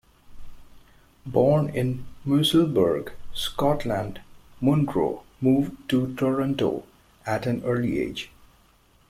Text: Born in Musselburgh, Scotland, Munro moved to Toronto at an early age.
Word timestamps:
Born 1.27 1.69
in 1.69 2.07
Musselburgh, 2.25 3.11
Scotland, 3.35 4.19
Munro 4.59 5.21
moved 5.39 5.77
to 5.89 6.15
Toronto 6.15 6.85
at 7.27 7.45
an 7.45 7.63
early 7.63 7.99
age. 7.99 8.31